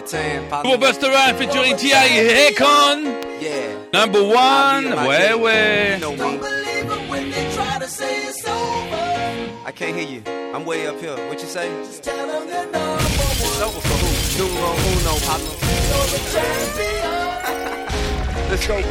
it 0.00 0.06
10. 0.06 0.48
Pour 0.62 0.78
Busta 0.78 1.08
Rhymes 1.08 1.38
featuring 1.38 1.76
T.I. 1.76 2.52
Akon. 2.52 3.04
Yeah. 3.40 3.76
Number 3.92 4.22
one. 4.22 4.84
Ouais, 5.06 5.34
ouais. 5.34 5.98
You 6.00 6.16
know. 6.16 6.40
I 9.66 9.72
can't 9.72 9.94
hear 9.96 10.08
you. 10.08 10.22
I'm 10.54 10.64
way 10.64 10.86
up 10.86 10.98
here. 11.00 11.16
What 11.28 11.40
you 11.40 11.48
say? 11.48 11.68
Just 11.84 12.02
tell 12.02 12.26
them 12.26 12.48
that 12.48 12.70
number 12.72 12.88
one. 12.88 13.62
Over 13.62 13.80
for 13.80 13.96
who? 14.02 14.08
Numero 14.38 14.72
uno, 14.90 15.18
Papa. 15.26 15.50
Let's 18.50 18.66
go. 18.66 18.82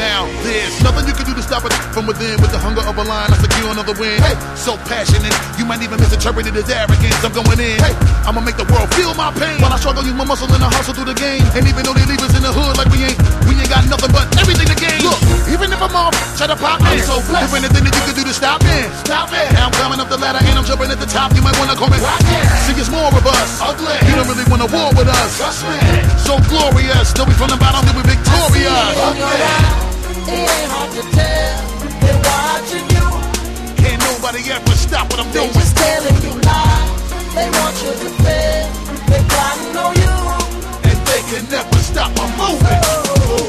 Now, 0.00 0.24
there's 0.40 0.80
nothing 0.80 1.04
you 1.04 1.12
can 1.12 1.28
do 1.28 1.36
to 1.36 1.44
stop 1.44 1.68
it 1.68 1.72
from 1.92 2.08
within 2.08 2.40
with 2.40 2.48
the 2.48 2.56
hunger 2.56 2.80
of 2.80 2.96
a 2.96 3.04
lion. 3.04 3.28
I 3.28 3.36
secure 3.36 3.68
another 3.68 3.92
win. 4.00 4.16
Hey, 4.24 4.32
so 4.56 4.80
passionate, 4.88 5.36
you 5.60 5.68
might 5.68 5.84
even 5.84 6.00
misinterpret 6.00 6.48
it 6.48 6.56
as 6.56 6.64
arrogance. 6.72 7.20
I'm 7.20 7.36
going 7.36 7.60
in. 7.60 7.76
Hey, 7.76 7.92
I'ma 8.24 8.40
make 8.40 8.56
the 8.56 8.64
world 8.72 8.88
feel 8.96 9.12
my 9.12 9.28
pain. 9.36 9.60
While 9.60 9.68
I 9.68 9.76
struggle, 9.76 10.00
use 10.00 10.16
my 10.16 10.24
muscle 10.24 10.48
and 10.48 10.64
I 10.64 10.72
hustle 10.72 10.96
through 10.96 11.12
the 11.12 11.18
game. 11.20 11.44
And 11.52 11.68
even 11.68 11.84
though 11.84 11.92
they 11.92 12.08
leave 12.08 12.24
us 12.24 12.32
in 12.32 12.40
the 12.40 12.56
hood 12.56 12.80
like 12.80 12.88
we 12.88 13.04
ain't, 13.04 13.20
we 13.44 13.52
ain't 13.52 13.68
got 13.68 13.84
nothing 13.84 14.16
but 14.16 14.24
everything 14.40 14.64
to 14.72 14.76
gain. 14.80 15.04
Look, 15.04 15.20
even 16.42 16.58
if 16.58 16.62
I'm 16.64 16.74
off, 16.74 16.82
try 16.82 16.82
to 16.82 16.82
pop 16.82 16.82
me. 16.82 16.98
So 16.98 17.14
blessed. 17.30 17.46
If 17.46 17.54
anything 17.54 17.84
that 17.86 17.94
you 17.94 18.02
can 18.02 18.14
do 18.18 18.24
to 18.26 18.34
stop 18.34 18.58
me, 18.66 18.78
stop 19.06 19.30
me. 19.30 19.42
Now 19.54 19.70
I'm 19.70 19.74
climbing 19.78 20.00
up 20.02 20.08
the 20.10 20.18
ladder 20.18 20.42
and 20.42 20.58
I'm 20.58 20.66
jumping 20.66 20.90
at 20.90 20.98
the 20.98 21.06
top. 21.06 21.34
You 21.38 21.42
might 21.42 21.54
wanna 21.58 21.78
call 21.78 21.86
me 21.90 21.98
Rocket. 22.02 22.42
See, 22.66 22.74
it's 22.74 22.90
more 22.90 23.06
of 23.06 23.22
us. 23.22 23.50
Ugly. 23.62 23.94
You 24.10 24.14
don't 24.18 24.26
really 24.26 24.46
wanna 24.50 24.66
war 24.66 24.90
with 24.98 25.06
us. 25.06 25.38
Trust 25.38 25.62
me. 25.70 25.78
So 26.26 26.38
glorious. 26.50 27.14
Though 27.14 27.26
we 27.30 27.34
from 27.38 27.50
the 27.54 27.58
bottom, 27.62 27.86
then 27.86 27.94
we 27.94 28.02
victorious. 28.02 28.74
It 30.26 30.46
ain't 30.50 30.70
hard 30.70 30.90
to 30.98 31.02
tell. 31.14 31.58
They're 32.02 32.22
watching 32.26 32.86
you. 32.90 33.06
Can't 33.78 34.00
nobody 34.02 34.42
ever 34.50 34.74
stop 34.74 35.06
what 35.10 35.22
I'm 35.22 35.30
They 35.30 35.46
doing. 35.46 35.54
just 35.54 35.76
telling 35.78 36.18
you 36.26 36.32
lies. 36.42 36.90
They 37.38 37.46
want 37.54 37.74
you 37.86 37.92
to 38.02 38.08
fail. 38.22 38.66
They 39.10 39.20
plotting 39.30 39.76
on 39.78 39.92
you. 39.94 40.14
And 40.90 40.98
they 41.06 41.22
can 41.30 41.44
never 41.54 41.78
stop 41.86 42.10
my 42.18 42.26
movement. 42.34 42.82
Oh, 42.82 43.46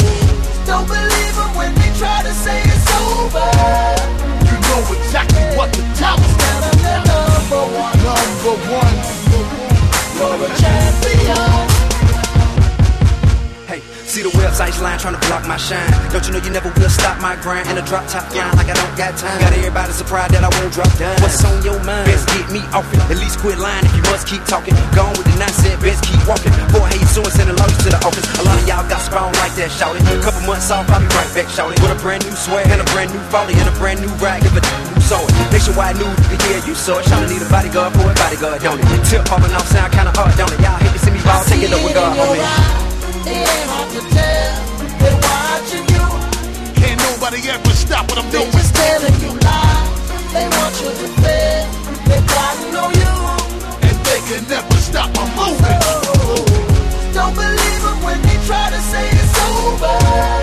don't 0.65 0.87
believe 0.87 1.35
them 1.37 1.51
when 1.57 1.71
they 1.75 1.82
try 1.97 2.23
to 2.23 2.33
say 2.33 2.61
it's 2.65 2.89
over. 3.01 3.49
You 4.49 4.55
know 4.67 4.81
exactly 4.97 5.43
what 5.57 5.71
to 5.73 5.81
tell 5.95 6.17
them. 6.17 6.37
Tell 6.37 6.61
them 6.61 6.77
they're 6.81 7.03
number 7.05 7.63
one. 7.77 7.97
Number 8.07 8.55
one. 8.71 8.97
You're 10.17 10.45
a 10.45 10.57
champion. 10.57 11.72
See 14.13 14.21
the 14.21 14.29
website's 14.37 14.77
line 14.77 15.01
trying 15.01 15.17
to 15.17 15.23
block 15.25 15.41
my 15.49 15.57
shine. 15.57 15.89
Don't 16.13 16.21
you 16.29 16.37
know 16.37 16.41
you 16.45 16.53
never 16.53 16.69
will 16.77 16.93
stop 16.93 17.17
my 17.17 17.33
grind? 17.41 17.65
And 17.65 17.81
a 17.81 17.85
drop 17.89 18.05
top 18.05 18.29
line 18.29 18.53
like 18.53 18.69
I 18.69 18.77
don't 18.77 18.93
got 18.93 19.17
time. 19.17 19.41
Got 19.41 19.57
everybody 19.57 19.89
surprised 19.89 20.37
that 20.37 20.45
I 20.45 20.53
won't 20.53 20.69
drop 20.69 20.93
down. 21.01 21.17
What's 21.17 21.41
on 21.41 21.57
your 21.65 21.81
mind? 21.81 22.05
Best 22.05 22.29
get 22.29 22.45
me 22.53 22.61
off 22.77 22.85
it. 22.93 23.01
At 23.09 23.17
least 23.17 23.41
quit 23.41 23.57
lying 23.57 23.81
if 23.89 23.93
you 23.97 24.05
must 24.13 24.29
keep 24.29 24.45
talking. 24.45 24.77
Gone 24.93 25.17
with 25.17 25.25
the 25.25 25.33
nonsense, 25.41 25.81
best 25.81 26.05
keep 26.05 26.21
walking. 26.29 26.53
Boy, 26.69 26.85
hey, 26.93 27.01
soon 27.09 27.25
sending 27.33 27.57
lawyers 27.57 27.73
to 27.81 27.89
the 27.89 27.97
office. 28.05 28.21
A 28.37 28.45
lot 28.45 28.53
of 28.53 28.69
y'all 28.69 28.85
got 28.85 29.01
spawn 29.01 29.33
like 29.41 29.57
that, 29.57 29.73
shouting. 29.73 30.05
Couple 30.21 30.45
months 30.45 30.69
off, 30.69 30.85
I'll 30.93 31.01
be 31.01 31.09
right 31.17 31.33
back, 31.33 31.49
shouting. 31.49 31.81
With 31.81 31.97
a 31.97 31.97
brand 31.97 32.21
new 32.21 32.37
swag 32.37 32.69
and 32.69 32.85
a 32.85 32.87
brand 32.93 33.09
new 33.17 33.23
folly 33.33 33.57
and 33.57 33.65
a 33.65 33.73
brand 33.81 33.97
new 33.97 34.13
rag. 34.21 34.45
If 34.45 34.53
a 34.53 34.61
who 34.93 35.01
saw 35.01 35.25
it. 35.25 35.33
Nationwide 35.49 35.97
news, 35.97 36.13
hear 36.45 36.61
you 36.69 36.77
saw 36.77 37.01
it. 37.01 37.09
Shouting 37.09 37.33
need 37.33 37.41
a 37.41 37.49
bodyguard 37.49 37.97
for 37.97 38.05
a 38.05 38.13
bodyguard, 38.13 38.61
don't 38.61 38.77
it? 38.77 38.85
Tip 39.09 39.25
popping 39.25 39.57
off 39.57 39.65
sound 39.73 39.89
kinda 39.89 40.13
hard, 40.13 40.37
don't 40.37 40.53
it? 40.53 40.61
Y'all 40.61 40.77
hate 40.77 40.93
to 40.93 41.01
see 41.01 41.09
me 41.09 41.21
ball, 41.25 41.41
take 41.49 41.65
it 41.65 41.73
with 41.81 41.97
God, 41.97 42.13
homie. 42.13 42.82
Nobody 47.23 47.49
ever 47.49 47.69
stop 47.71 48.09
what 48.09 48.17
I'm 48.19 48.29
They 48.31 48.39
doing. 48.39 48.51
telling 48.51 49.21
you 49.21 49.31
lies. 49.39 49.89
They 50.33 50.47
want 50.49 50.75
you 50.81 50.89
to. 50.91 51.07
They 51.23 52.19
on 52.75 52.91
you. 53.01 53.13
And 53.87 53.97
they 54.05 54.19
can 54.27 54.43
never 54.49 54.77
stop 54.77 55.09
my 55.15 55.25
movement. 55.39 55.83
Don't 57.13 57.33
believe 57.33 57.81
them 57.81 58.03
when 58.03 58.21
they 58.23 58.37
try 58.45 58.69
to 58.71 58.79
say 58.91 59.07
it's 59.09 59.39
over. 59.39 60.42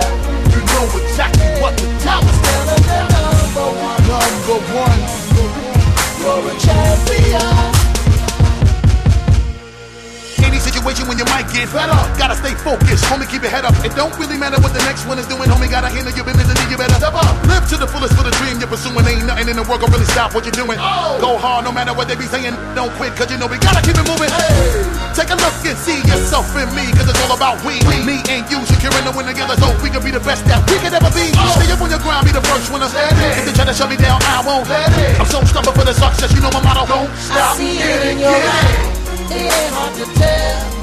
Get 11.60 11.69
fed 11.69 11.91
up, 11.93 12.09
gotta 12.16 12.37
stay 12.37 12.56
focused, 12.56 13.04
homie. 13.04 13.28
Keep 13.28 13.44
your 13.44 13.53
head 13.53 13.65
up. 13.69 13.76
It 13.84 13.93
don't 13.93 14.12
really 14.16 14.41
matter 14.41 14.56
what 14.65 14.72
the 14.72 14.81
next 14.88 15.04
one 15.04 15.21
is 15.21 15.28
doing, 15.28 15.44
homie. 15.44 15.69
Gotta 15.69 15.93
handle 15.93 16.12
your 16.16 16.25
business 16.25 16.48
and 16.48 16.56
you 16.72 16.76
better 16.81 16.97
step 16.97 17.12
up. 17.12 17.37
Live 17.44 17.69
to 17.69 17.76
the 17.76 17.87
fullest 17.87 18.16
for 18.16 18.25
the 18.25 18.32
dream 18.41 18.56
you're 18.56 18.71
pursuing. 18.71 19.04
Ain't 19.04 19.28
nothing 19.28 19.48
in 19.53 19.56
the 19.60 19.65
world 19.69 19.84
gonna 19.84 19.93
really 19.93 20.09
stop 20.09 20.32
what 20.32 20.48
you're 20.48 20.56
doing. 20.56 20.81
Oh. 20.81 21.21
Go 21.21 21.37
hard 21.37 21.69
no 21.69 21.72
matter 21.72 21.93
what 21.93 22.09
they 22.09 22.16
be 22.16 22.25
saying. 22.25 22.56
Don't 22.72 22.93
quit, 22.97 23.12
cause 23.12 23.28
you 23.28 23.37
know 23.37 23.47
we 23.47 23.60
gotta 23.60 23.84
keep 23.84 23.97
it 23.97 24.06
moving. 24.09 24.32
Hey. 24.32 24.88
Take 25.12 25.28
a 25.28 25.37
look 25.37 25.53
and 25.69 25.76
see 25.76 26.00
yourself 26.09 26.48
in 26.56 26.69
me, 26.72 26.88
cause 26.97 27.04
it's 27.04 27.21
all 27.28 27.37
about 27.37 27.60
we. 27.60 27.77
we. 27.84 28.00
Me 28.09 28.16
and 28.32 28.48
you 28.48 28.59
securing 28.65 29.04
the 29.04 29.12
win 29.12 29.28
together 29.28 29.56
so 29.60 29.69
we 29.84 29.92
can 29.92 30.00
be 30.00 30.10
the 30.10 30.25
best 30.25 30.48
that 30.48 30.65
we 30.65 30.81
could 30.81 30.97
ever 30.97 31.12
be. 31.12 31.28
Oh. 31.37 31.60
Stay 31.60 31.69
up 31.69 31.81
on 31.84 31.92
your 31.92 32.00
grind, 32.00 32.25
be 32.25 32.32
the 32.32 32.44
first 32.48 32.72
winner. 32.72 32.88
If 32.88 33.44
they 33.44 33.53
try 33.53 33.69
to 33.69 33.77
shut 33.77 33.92
me 33.92 34.00
down, 34.00 34.16
I 34.25 34.41
won't. 34.41 34.65
Let 34.65 34.88
it. 34.97 35.21
I'm 35.21 35.28
so 35.28 35.44
stubborn 35.44 35.77
for 35.77 35.84
the 35.84 35.92
success, 35.92 36.32
you 36.32 36.41
know 36.41 36.53
my 36.56 36.62
motto. 36.65 36.88
Don't 36.88 37.10
stop. 37.21 37.53
I 37.53 37.60
see 37.60 37.77
it 37.77 38.00
in 38.09 38.16
your 38.16 38.32
it. 38.32 38.48
eyes. 38.48 39.00
It 39.31 39.44
ain't 39.44 39.72
hard 39.77 39.92
to 40.00 40.06
tell. 40.16 40.79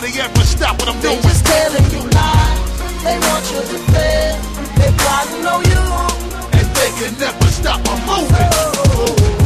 Nobody 0.00 0.20
ever 0.20 0.44
stop 0.44 0.78
what 0.78 0.88
I'm 0.88 1.00
They 1.00 1.08
doing. 1.08 1.22
just 1.22 1.46
telling 1.46 1.84
you 1.90 2.02
lies. 2.10 3.02
They 3.02 3.18
want 3.18 3.44
you 3.50 3.60
to 3.60 3.78
fail. 3.92 4.36
They 4.76 4.90
plotting 5.00 5.46
on 5.46 5.64
you. 5.64 5.82
And 6.58 6.68
they 6.76 6.90
can 6.98 7.18
never 7.18 7.46
stop 7.46 7.80
my 7.86 7.96
movement. 8.04 8.52
Don't 8.52 9.45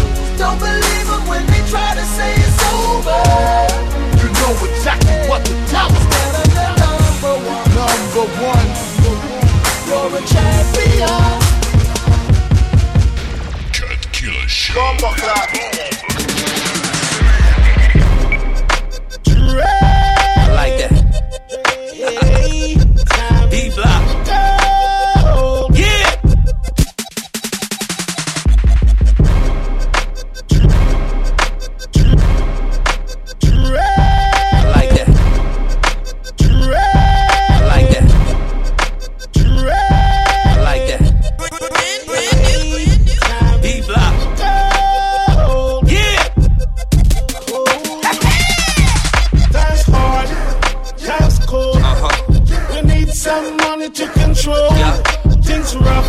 Need 53.41 53.56
money 53.56 53.89
to 53.91 54.06
control. 54.09 54.71
Yeah. 54.73 54.97
Things 55.43 55.75
rough, 55.77 56.06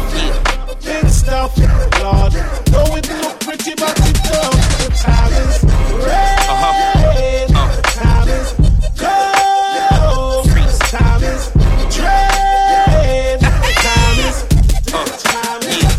things 0.82 1.24
tough. 1.24 1.58
Lord, 1.58 2.34
though 2.66 2.96
it 2.98 3.08
look 3.22 3.40
pretty, 3.40 3.74
but 3.76 3.98
it 4.00 4.18
don't. 4.28 4.62
The 4.82 4.90
time 5.00 5.34
is 5.34 5.64
red. 6.06 7.48
The 7.48 7.82
time 7.96 8.28
is 8.28 8.48
cold. 9.00 10.46
The 10.46 10.66
time 10.90 11.24
is 11.24 11.44
dread. 11.96 13.40
The 13.40 13.50
time 13.88 14.20
is. 14.28 14.38
The 14.86 15.04
time 15.24 15.64
is. 15.64 15.92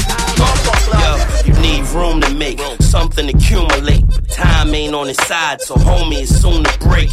Yo, 1.01 1.11
you 1.47 1.55
need 1.63 1.83
room 1.95 2.21
to 2.21 2.31
make 2.35 2.61
something 2.83 3.29
accumulate. 3.29 4.05
Time 4.29 4.75
ain't 4.75 4.95
on 4.95 5.07
his 5.09 5.17
side, 5.19 5.63
so 5.63 5.75
homie 5.77 6.23
is 6.23 6.43
soon 6.43 6.65
to 6.65 6.79
break. 6.81 7.11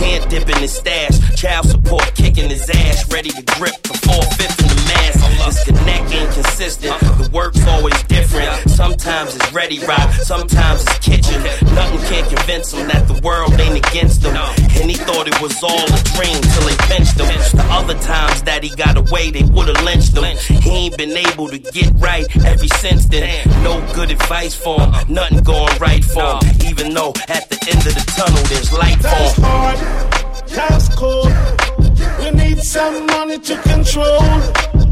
Can't 0.00 0.28
dip 0.30 0.48
in 0.48 0.58
his 0.58 0.72
stash. 0.72 1.18
Child 1.36 1.69
kicking 2.14 2.50
his 2.50 2.68
ass, 2.70 3.10
ready 3.12 3.30
to 3.30 3.42
grip 3.56 3.74
the 3.82 3.94
four 4.06 4.22
fifth 4.38 4.60
in 4.62 4.68
the 4.68 4.84
mass. 4.86 5.20
This 5.50 5.64
connect 5.64 6.12
ain't 6.12 6.32
consistent. 6.32 7.00
The 7.18 7.28
work's 7.32 7.66
always 7.66 8.00
different. 8.04 8.70
Sometimes 8.70 9.34
it's 9.34 9.52
ready 9.52 9.80
rock, 9.80 10.12
sometimes 10.12 10.82
it's 10.82 10.98
kitchen. 11.00 11.42
Nothing 11.74 11.98
can 12.06 12.28
convince 12.28 12.72
him 12.72 12.86
that 12.88 13.08
the 13.08 13.20
world 13.22 13.58
ain't 13.58 13.84
against 13.84 14.22
him. 14.22 14.36
And 14.36 14.90
he 14.90 14.94
thought 14.94 15.26
it 15.26 15.40
was 15.40 15.60
all 15.62 15.82
a 15.82 16.00
dream 16.14 16.38
till 16.38 16.66
they 16.68 16.76
pinched 16.86 17.18
him. 17.18 17.26
The 17.56 17.66
other 17.70 17.98
times 17.98 18.42
that 18.42 18.62
he 18.62 18.70
got 18.76 18.96
away, 18.96 19.30
they 19.30 19.42
would've 19.42 19.82
lynched 19.82 20.16
him. 20.16 20.24
He 20.62 20.70
ain't 20.70 20.96
been 20.96 21.16
able 21.16 21.48
to 21.48 21.58
get 21.58 21.90
right 21.96 22.26
ever 22.46 22.68
since 22.78 23.06
then. 23.06 23.48
No 23.64 23.80
good 23.94 24.10
advice 24.10 24.54
for 24.54 24.80
him, 24.80 24.92
nothing 25.08 25.42
going 25.42 25.76
right 25.78 26.04
for 26.04 26.38
him. 26.38 26.70
Even 26.70 26.94
though 26.94 27.12
at 27.26 27.48
the 27.50 27.58
end 27.66 27.82
of 27.86 27.94
the 27.94 28.04
tunnel 28.14 28.42
there's 28.46 28.72
light 28.72 29.00
for 29.02 29.08
him. 29.08 29.42
hard, 29.42 30.48
time's 30.48 30.88
cold. 30.90 31.69
We 32.18 32.30
need 32.30 32.58
some 32.62 33.06
money 33.06 33.38
to 33.38 33.56
control. 33.62 34.20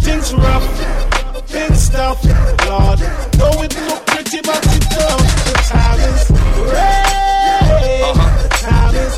Things 0.00 0.34
rough, 0.34 0.66
things 1.48 1.88
tough. 1.90 2.22
Lord, 2.66 2.98
though 3.38 3.62
it 3.62 3.74
look 3.88 4.06
pretty, 4.06 4.40
but 4.42 4.64
it 4.76 4.84
don't. 4.90 5.28
The 5.46 5.54
time 5.68 6.00
is 6.00 6.30
red. 6.72 8.02
Uh-huh. 8.04 8.42
The 8.42 8.48
time 8.48 8.94
is 8.94 9.14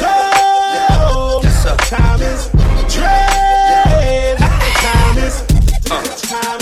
cold. 0.00 1.44
Yes, 1.44 1.62
sir. 1.62 1.76
The 1.76 1.82
time 1.96 2.22
is 2.22 2.40
dread. 2.94 4.38
The 4.38 4.72
time 4.86 5.18
is. 5.18 5.36
The 5.82 6.26
time 6.28 6.59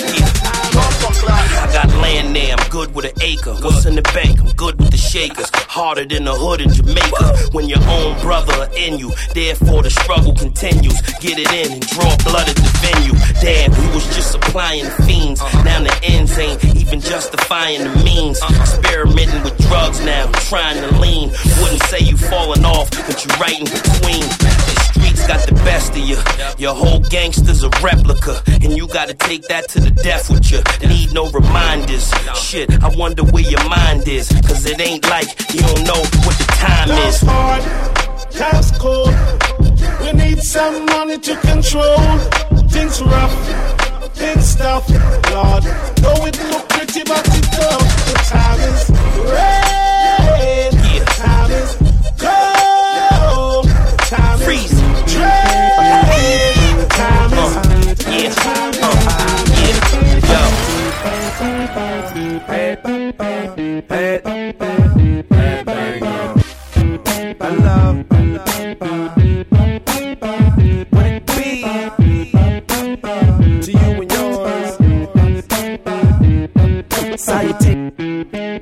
good 2.89 2.95
with 2.95 3.17
an 3.17 3.23
acre. 3.23 3.55
What's 3.55 3.87
in 3.87 3.95
the 3.95 4.03
bank? 4.03 4.41
I'm 4.41 4.53
good 4.55 4.79
with 4.79 4.91
the 4.91 4.97
shakers. 4.97 5.51
Harder 5.55 6.05
than 6.05 6.25
the 6.25 6.35
hood 6.35 6.61
in 6.61 6.73
Jamaica. 6.73 7.51
When 7.53 7.69
your 7.69 7.83
own 7.89 8.21
brother 8.21 8.69
in 8.77 8.99
you, 8.99 9.13
therefore 9.35 9.83
the 9.83 9.91
struggle 9.91 10.35
continues. 10.35 11.01
Get 11.21 11.39
it 11.39 11.51
in 11.53 11.73
and 11.73 11.87
draw 11.87 12.17
blood 12.25 12.49
at 12.49 12.57
the 12.57 12.71
venue. 12.81 13.15
Damn, 13.41 13.71
we 13.73 13.95
was 13.95 14.05
just 14.15 14.33
supplying 14.33 14.87
fiends. 15.07 15.41
Uh-huh. 15.41 15.63
Now 15.65 15.83
the 15.83 15.95
ends 16.03 16.39
ain't 16.39 16.65
even 16.77 17.01
justifying 17.01 17.85
the 17.85 17.95
means. 18.05 18.41
Uh-huh. 18.41 18.61
Experimenting 18.61 19.43
with 19.43 19.57
drugs 19.69 20.01
now, 20.05 20.31
trying 20.49 20.81
to 20.81 20.91
lean. 20.99 21.31
Wouldn't 21.61 21.83
say 21.85 22.01
you 22.01 22.17
falling 22.17 22.65
off, 22.65 22.91
but 22.91 23.25
you 23.25 23.31
right 23.41 23.59
in 23.59 23.67
between. 23.67 24.25
Got 25.29 25.47
the 25.47 25.55
best 25.57 25.91
of 25.93 25.99
you. 25.99 26.17
Your 26.57 26.75
whole 26.75 27.01
gangster's 27.01 27.63
a 27.63 27.69
replica, 27.85 28.41
and 28.63 28.75
you 28.75 28.89
gotta 28.89 29.13
take 29.13 29.43
that 29.49 29.69
to 29.69 29.79
the 29.79 29.91
death 29.91 30.31
with 30.31 30.51
you. 30.51 30.63
Need 30.89 31.13
no 31.13 31.31
reminders. 31.31 32.11
Shit, 32.35 32.83
I 32.83 32.89
wonder 32.97 33.25
where 33.25 33.45
your 33.45 33.63
mind 33.69 34.09
is, 34.09 34.29
cause 34.49 34.65
it 34.65 34.81
ain't 34.81 35.07
like 35.11 35.29
you 35.53 35.61
don't 35.61 35.85
know 35.85 36.01
what 36.25 36.35
the 36.41 36.49
time 36.57 36.89
Time's 36.89 37.15
is. 37.15 37.29
hard, 37.29 37.63
time's 38.31 38.71
cold. 38.79 39.13
We 40.01 40.13
need 40.13 40.43
some 40.43 40.87
money 40.87 41.19
to 41.19 41.37
control. 41.37 42.01
Things 42.73 43.03
rough, 43.03 43.35
things 44.17 44.57
tough. 44.57 44.89
Lord, 44.89 45.63
though 46.01 46.25
it 46.25 46.39
look 46.49 46.69
pretty, 46.71 47.05
but 47.05 47.21
it 47.37 47.47
don't. 47.53 47.89
The 48.09 48.15
time 48.33 48.61
is 48.61 48.91
red. 49.31 49.88
Yo. 58.29 59.09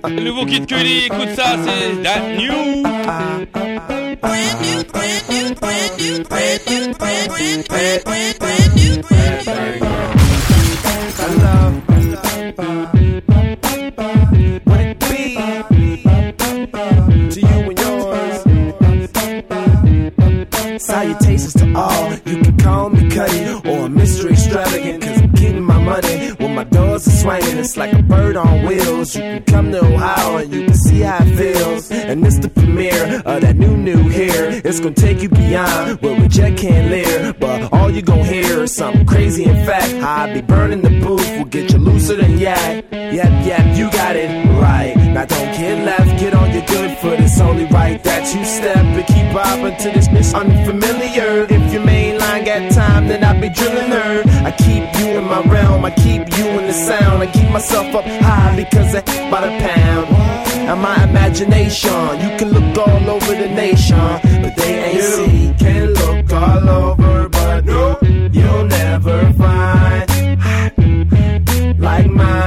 Le 0.09 0.23
nouveau 0.23 0.47
écoute 1.07 1.35
ça, 1.35 1.57
c'est 1.65 2.03
That 2.03 2.21
brand 2.21 2.37
new, 2.37 2.87
are 27.07 27.11
swinging. 27.11 27.59
It's 27.59 27.77
like 27.77 27.93
a 27.93 28.03
bird 28.03 28.37
on 28.37 28.67
wheels. 28.67 29.15
You 29.15 29.23
can 29.23 29.45
come 29.45 29.73
to 29.73 29.85
Ohio 29.85 30.39
and 30.39 30.53
you 30.53 30.65
can 30.65 30.75
see 30.75 31.01
how 31.01 31.19
it 31.23 31.37
feels. 31.37 31.91
And 31.91 32.27
it's 32.27 32.39
the 32.39 32.49
premiere 32.49 33.23
of 33.25 33.41
that 33.43 33.57
new, 33.57 33.77
new 33.77 34.09
here. 34.09 34.61
It's 34.65 34.81
gonna 34.81 34.95
take 34.95 35.23
you 35.23 35.29
beyond 35.29 36.01
where 36.03 36.21
we 36.21 36.29
just 36.29 36.57
can't 36.57 36.91
live. 36.91 37.39
But 37.39 37.73
all 37.73 37.91
you 37.91 38.03
gon' 38.03 38.25
hear 38.25 38.65
is 38.65 38.75
something 38.75 39.07
crazy. 39.07 39.45
In 39.45 39.65
fact, 39.67 39.93
I 39.95 40.33
be 40.35 40.43
burning 40.43 40.83
the 40.83 40.91
booth 41.01 41.27
We'll 41.37 41.45
get 41.45 41.71
you 41.73 41.79
looser 41.79 42.17
than 42.17 42.39
yak. 42.39 42.85
Yep, 42.91 43.47
yep, 43.47 43.77
you 43.77 43.91
got 43.91 44.17
it 44.17 44.31
right. 44.61 44.97
Now 44.97 45.27
don't 45.27 45.53
get 45.53 45.85
left, 45.85 46.19
get 46.19 46.35
on 46.35 46.51
your 46.53 46.67
good 46.67 46.99
foot. 46.99 47.21
It's 47.21 47.41
only 47.41 47.67
right 47.67 48.03
that 48.03 48.35
you 48.35 48.45
step 48.45 48.77
and 48.77 49.07
keep 49.07 49.33
bobbing 49.33 49.77
to 49.77 49.91
this 49.91 50.11
miss 50.11 50.35
unfamiliar. 50.35 51.47
If 51.49 51.73
your 51.73 51.85
got 52.61 52.73
time, 52.73 53.09
then 53.09 53.23
I 53.25 53.39
be 53.41 53.49
drilling 53.49 53.91
her. 53.91 54.23
I 54.45 54.51
keep 54.51 54.85
you 54.99 55.19
in 55.19 55.25
my 55.25 55.43
realm, 55.43 55.85
I 55.85 55.91
keep 55.91 56.23
you 56.39 56.47
in 56.59 56.67
the 56.67 56.73
sound. 56.73 57.23
I 57.23 57.27
keep 57.27 57.51
myself 57.51 57.95
up 57.95 58.05
high 58.05 58.57
because 58.57 58.95
I 58.95 59.03
by 59.31 59.41
the 59.43 59.53
pound. 59.59 60.07
And 60.71 60.81
my 60.81 61.05
imagination, 61.05 61.91
you 62.23 62.37
can 62.39 62.51
look 62.51 62.79
all 62.87 63.11
over 63.11 63.35
the 63.35 63.49
nation, 63.49 63.99
but 64.43 64.57
they 64.57 64.85
ain't 64.91 65.03
see. 65.03 65.55
Can 65.59 65.93
look 65.93 66.33
all 66.33 66.69
over, 66.69 67.29
but 67.29 67.65
no, 67.65 67.99
you'll 68.33 68.65
never 68.65 69.33
find 69.35 70.11
like 71.79 72.07
mine. 72.11 72.46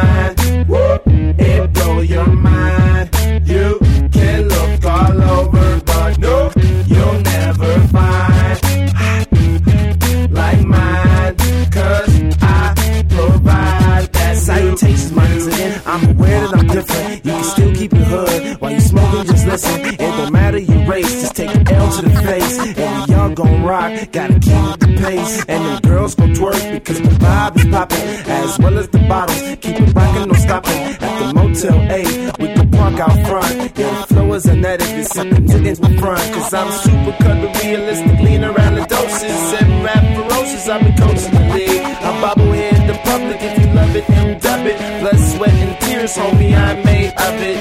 Well 28.69 28.80
as 28.80 28.89
the 28.89 29.00
bottles. 29.00 29.42
Keep 29.62 29.80
it 29.81 29.94
rockin', 29.95 30.30
no 30.30 30.36
stopping. 30.36 30.81
At 31.01 31.13
the 31.19 31.33
Motel 31.33 31.80
A, 31.98 32.01
we 32.39 32.48
can 32.54 32.71
park 32.71 33.00
out 33.00 33.18
front. 33.27 33.77
Yeah, 33.77 34.01
the 34.01 34.13
flow 34.13 34.33
is 34.33 34.45
unedited, 34.45 35.00
it's 35.00 35.13
something 35.13 35.45
niggas 35.45 35.80
in 35.88 35.98
front. 35.98 36.21
Cause 36.33 36.54
I'm 36.54 36.71
super 36.83 37.16
cut, 37.24 37.38
but 37.42 37.63
realistic, 37.63 38.19
lean 38.19 38.44
around 38.44 38.75
the 38.75 38.86
doses. 38.86 39.42
And 39.60 39.83
rap 39.83 40.04
ferocious, 40.16 40.68
I've 40.68 40.81
been 40.81 40.95
coaching 40.98 41.33
the 41.33 41.45
league. 41.53 41.82
I 41.82 42.22
bobble 42.22 42.51
here 42.51 42.74
in 42.75 42.88
the 42.88 42.98
public 43.10 43.39
if 43.41 43.53
you 43.60 43.67
love 43.74 43.96
it 43.96 44.10
and 44.10 44.41
dub 44.41 44.65
it. 44.65 44.77
Blood, 45.01 45.20
sweat, 45.32 45.55
and 45.65 45.75
tears, 45.82 46.15
homie, 46.15 46.53
I'm 46.55 46.84
made 46.86 47.13
of 47.27 47.36
it. 47.51 47.58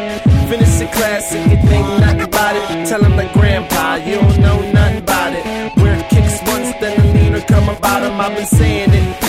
Finish 0.48 0.78
the 0.78 0.88
classic, 0.96 1.44
it 1.46 1.60
ain't 1.72 2.00
nothing 2.00 2.20
about 2.22 2.56
it. 2.56 2.86
Tell 2.88 3.02
him 3.04 3.18
grandpa, 3.32 3.96
you 3.96 4.16
don't 4.16 4.38
know 4.40 4.58
nothing 4.72 4.98
about 4.98 5.32
it. 5.32 5.44
Where 5.76 6.00
kicks 6.10 6.40
once, 6.46 6.70
then 6.80 6.94
the 7.00 7.06
leaner 7.14 7.40
come 7.42 7.68
about 7.68 8.02
him. 8.02 8.20
I've 8.20 8.34
been 8.34 8.46
saying 8.46 8.90
it, 8.92 9.27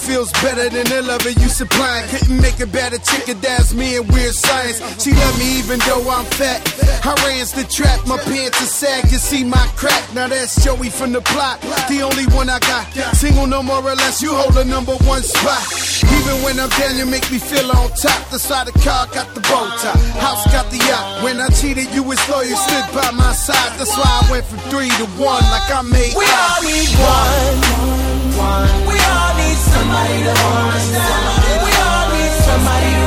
feels 0.00 0.32
better 0.40 0.68
than 0.68 0.86
the 0.88 1.02
loving 1.02 1.36
you 1.40 1.48
supplying. 1.48 2.08
Couldn't 2.08 2.40
make 2.40 2.60
a 2.60 2.66
better 2.66 2.98
chicken, 2.98 3.38
that's 3.40 3.74
me 3.74 3.96
and 3.96 4.08
weird 4.12 4.34
science. 4.34 4.80
She 5.02 5.12
love 5.12 5.38
me 5.38 5.58
even 5.58 5.78
though 5.80 6.08
I'm 6.08 6.24
fat. 6.36 6.60
I 7.04 7.14
ran 7.24 7.40
the 7.56 7.64
trap, 7.64 8.06
my 8.06 8.18
pants 8.18 8.60
are 8.60 8.66
sag, 8.66 9.10
you 9.10 9.18
see 9.18 9.44
my 9.44 9.64
crack. 9.76 10.02
Now 10.14 10.28
that's 10.28 10.62
Joey 10.64 10.90
from 10.90 11.12
the 11.12 11.20
plot, 11.20 11.60
the 11.88 12.02
only 12.02 12.26
one 12.36 12.48
I 12.48 12.58
got. 12.60 12.84
Single 13.16 13.46
no 13.46 13.62
more 13.62 13.82
or 13.82 13.94
less, 13.94 14.20
you 14.20 14.34
hold 14.34 14.54
the 14.54 14.64
number 14.64 14.92
one 15.08 15.22
spot. 15.22 15.64
Even 16.04 16.42
when 16.44 16.60
I'm 16.60 16.68
down, 16.76 16.96
you 16.96 17.06
make 17.06 17.30
me 17.32 17.38
feel 17.38 17.70
on 17.72 17.90
top. 17.96 18.20
The 18.30 18.38
side 18.38 18.68
of 18.68 18.74
the 18.74 18.80
car 18.80 19.06
got 19.12 19.34
the 19.34 19.40
bow 19.40 19.68
tie, 19.80 19.96
house 20.20 20.44
got 20.52 20.70
the 20.70 20.78
yacht. 20.78 21.24
When 21.24 21.40
I 21.40 21.48
cheated, 21.48 21.88
you 21.94 22.02
was 22.02 22.20
loyal, 22.28 22.56
stood 22.56 22.88
by 22.94 23.10
my 23.12 23.32
side. 23.32 23.78
That's 23.78 23.96
why 23.96 24.04
I 24.04 24.30
went 24.30 24.44
from 24.44 24.58
three 24.70 24.90
to 25.00 25.06
one, 25.16 25.44
like 25.48 25.68
I 25.72 25.82
made. 25.82 26.12
We 26.16 26.26
all 26.28 26.60
need 26.62 26.90
one. 27.00 27.56
one. 28.36 28.68
We 28.86 28.96
all 29.00 29.29
somebody 29.72 30.18
to 30.26 30.34
hold 30.42 30.74
us 30.74 30.88
down. 30.90 31.62
We 31.64 31.72
all 31.86 32.06
need 32.14 32.34
somebody 32.48 32.99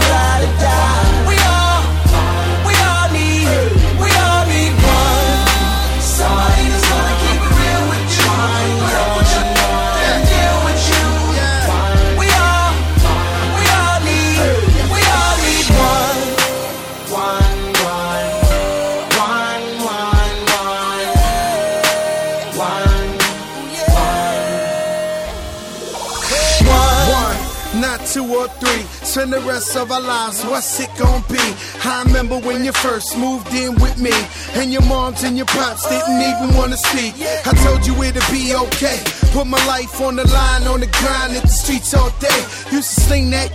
or 28.34 28.48
three. 28.60 28.84
Spend 29.06 29.32
the 29.34 29.40
rest 29.42 29.76
of 29.76 29.92
our 29.92 30.02
lives, 30.02 30.44
what's 30.46 30.80
it 30.80 30.90
gonna 30.98 31.24
be? 31.30 31.46
I 31.86 32.04
remember 32.06 32.40
when 32.40 32.64
you 32.64 32.72
first 32.72 33.18
moved 33.18 33.54
in 33.54 33.76
with 33.76 33.98
me, 33.98 34.14
and 34.56 34.72
your 34.74 34.82
moms 34.84 35.24
and 35.24 35.38
your 35.38 35.46
pops 35.46 35.88
didn't 35.88 36.22
even 36.22 36.56
wanna 36.58 36.78
speak. 36.78 37.14
I 37.46 37.54
told 37.64 37.86
you 37.86 37.94
it'd 38.04 38.24
be 38.32 38.54
okay. 38.56 39.00
Put 39.32 39.48
my 39.48 39.64
life 39.66 40.02
on 40.02 40.16
the 40.16 40.28
line, 40.28 40.64
on 40.68 40.80
the 40.80 40.88
grind, 40.88 41.36
at 41.38 41.44
the 41.44 41.56
streets 41.64 41.94
all 41.94 42.10
day. 42.20 42.40
Used 42.72 42.96
to 42.96 43.02
sing 43.02 43.30
that. 43.32 43.52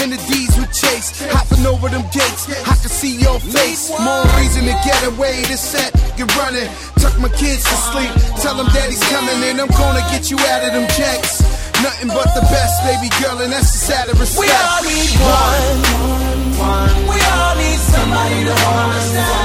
And 0.00 0.12
the 0.12 0.16
D's 0.16 0.56
would 0.58 0.72
chase, 0.72 1.12
hopping 1.28 1.66
over 1.66 1.88
them 1.90 2.02
gates. 2.08 2.48
I 2.64 2.74
could 2.80 2.90
see 2.90 3.20
your 3.20 3.38
face. 3.38 3.90
More 3.90 4.24
reason 4.40 4.64
to 4.64 4.76
get 4.80 5.02
away. 5.04 5.42
The 5.44 5.58
set, 5.58 5.92
get 6.16 6.34
running. 6.36 6.70
Tuck 6.96 7.18
my 7.20 7.28
kids 7.28 7.64
to 7.64 7.76
sleep. 7.92 8.12
Tell 8.40 8.56
them 8.56 8.66
daddy's 8.72 9.02
coming 9.12 9.36
and 9.44 9.60
I'm 9.60 9.68
gonna 9.68 10.00
get 10.10 10.30
you 10.30 10.38
out 10.38 10.64
of 10.64 10.72
them 10.72 10.88
jacks. 10.96 11.53
Nothing 11.84 12.08
but 12.08 12.32
the 12.34 12.40
best, 12.40 12.82
baby 12.82 13.10
girl, 13.20 13.42
and 13.42 13.52
that's 13.52 13.72
just 13.72 13.90
out 13.92 14.08
of 14.08 14.18
respect. 14.18 14.40
We 14.40 14.48
all 14.48 14.82
need 14.88 15.12
one. 15.20 15.84
We 17.12 17.20
all 17.20 17.56
need 17.60 17.78
somebody 17.78 18.44
to 18.44 18.54
hold 18.56 19.43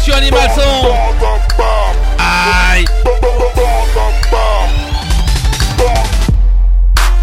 Production 0.00 0.14
animal 0.14 0.50
son. 0.54 0.86
Aïe. 2.18 2.84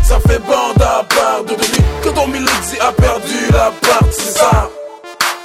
Ça 0.04 0.20
fait 0.28 0.40
bande 0.40 0.82
à 0.82 1.04
part 1.04 1.44
de 1.48 1.56
depuis 1.56 1.82
que 2.04 2.10
ton 2.10 2.28
Milexi 2.28 2.78
a 2.80 2.92
perdu 2.92 3.52
la 3.52 3.72
part, 3.82 4.08
c'est 4.12 4.38
ça. 4.38 4.70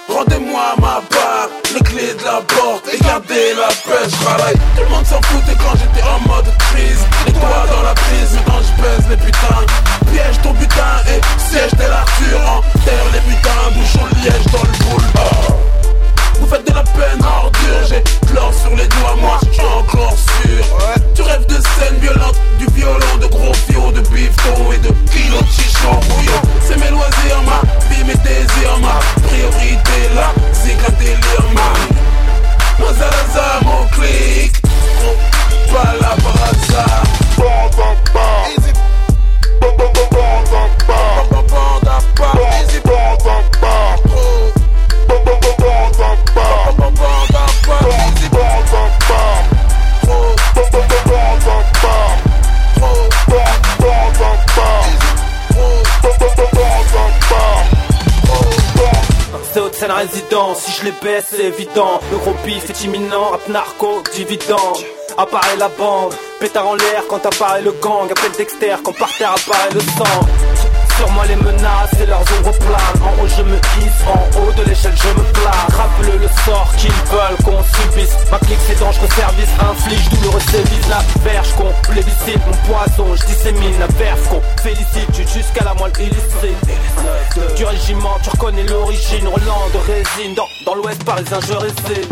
Rendez-moi 0.09 0.75
ma 0.79 1.01
part, 1.09 1.49
les 1.75 1.81
clés 1.81 2.15
de 2.19 2.25
la 2.25 2.43
porte 2.43 2.89
et 2.93 2.99
gardez 2.99 3.55
la 3.57 3.69
pêche, 3.69 4.13
travail. 4.21 4.55
Tout 4.77 4.83
le 4.83 4.89
monde 4.91 5.07
s'en 5.07 5.23
foutait 5.23 5.57
quand 5.57 5.79
j'étais 5.79 6.07
en 6.07 6.29
mode 6.29 6.53
crise. 6.59 7.07
Et 7.29 7.33
toi 7.33 7.65
dans 7.75 7.83
la 7.83 7.95
prise, 7.95 8.39
quand 8.45 8.61
je 8.61 8.83
pèse 8.83 9.09
les 9.09 9.17
putains. 9.17 9.65
Piège 10.13 10.43
ton 10.43 10.53
butin 10.53 10.97
et 11.09 11.21
siège 11.51 11.71
tel 11.79 11.93
Arthur. 11.93 12.41
Enterre 12.59 13.09
les 13.15 13.21
putains, 13.21 13.71
bouchon 13.75 14.07
liège 14.23 14.45
dans 14.53 14.63
le 14.63 14.85
boule. 14.85 15.42
Faites 16.53 16.69
de 16.69 16.75
la 16.75 16.83
peine 16.83 17.25
ordure, 17.25 17.87
j'ai 17.89 18.05
l'or 18.35 18.53
sur 18.53 18.77
les 18.77 18.82
baisse 61.03 61.27
c'est 61.31 61.45
évident. 61.45 62.01
Le 62.11 62.19
gros 62.19 62.35
bif 62.45 62.69
est 62.71 62.85
imminent, 62.85 63.31
rap 63.31 63.49
narco, 63.49 64.03
dividende. 64.15 64.79
Apparaît 65.19 65.57
la 65.57 65.69
bande, 65.69 66.15
pétard 66.41 66.67
en 66.67 66.75
l'air 66.75 67.05
quand 67.09 67.25
apparaît 67.27 67.63
le 67.63 67.73
gang. 67.73 68.11
Appelle 68.11 68.33
Dexter 68.37 68.77
quand 68.83 68.97
par 68.97 69.15
terre 69.17 69.35
apparaît 69.35 69.73
le 69.75 69.81
sang 69.81 70.52
sur 70.97 71.11
moi 71.11 71.25
les 71.27 71.37
menaces 71.37 71.93
et 72.01 72.07
leurs 72.07 72.21
ombres 72.21 72.57
planent 72.59 73.03
En 73.03 73.23
haut 73.23 73.29
je 73.29 73.43
me 73.43 73.57
hisse, 73.57 74.03
en 74.07 74.41
haut 74.41 74.53
de 74.53 74.63
l'échelle 74.69 74.95
je 74.97 75.09
me 75.09 75.25
place 75.33 75.75
Rappelle 75.77 76.21
le 76.21 76.29
sort 76.45 76.73
qu'ils 76.77 76.91
veulent 76.91 77.37
qu'on 77.45 77.63
subisse. 77.63 78.17
Ma 78.31 78.39
clique 78.39 78.59
c'est 78.67 78.79
dangereux 78.79 79.09
service, 79.17 79.49
inflige 79.61 80.09
douloureux 80.11 80.41
sévices 80.41 80.89
La 80.89 81.01
verge 81.23 81.53
qu'on 81.55 81.73
plébiscite, 81.91 82.41
mon 82.47 82.73
poison 82.73 83.17
je 83.17 83.27
dissémine 83.27 83.79
La 83.79 83.87
verve 83.87 84.29
qu'on 84.29 84.43
félicite, 84.63 85.33
jusqu'à 85.33 85.65
la 85.65 85.75
moelle 85.75 85.93
illustrée 86.01 86.55
Du 87.57 87.65
régiment, 87.65 88.17
tu 88.23 88.31
reconnais 88.31 88.65
l'origine. 88.65 89.29
Roland 89.29 89.69
de 89.73 89.79
résine, 89.79 90.35
dans, 90.35 90.49
dans 90.67 90.75
l'ouest 90.75 91.03
parisien 91.05 91.39
je 91.47 91.55
réside 91.55 92.07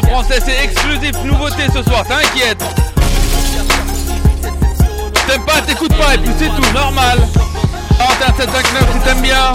Brasse 0.00 0.10
français, 0.10 0.40
c'est 0.44 0.64
exclusif, 0.64 1.12
nouveauté 1.24 1.64
ce 1.74 1.82
soir, 1.82 2.04
t'inquiète. 2.06 2.62
T'aimes 5.26 5.44
pas, 5.44 5.60
t'écoutes 5.62 5.96
pas, 5.96 6.14
et 6.14 6.18
puis 6.18 6.32
c'est 6.38 6.48
tout, 6.48 6.72
normal. 6.72 7.18
41 7.98 8.34
759 8.36 8.92
si 8.92 8.98
t'aimes 9.04 9.22
bien. 9.22 9.52